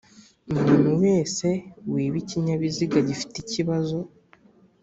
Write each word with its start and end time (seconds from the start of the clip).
Umuntu 0.51 0.89
wese 1.03 1.47
wiba 1.91 2.17
ikinyabiziga 2.23 2.97
gifite 3.07 3.35
ikibazo 3.41 3.97